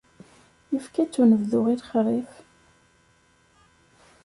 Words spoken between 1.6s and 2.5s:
i lexrif.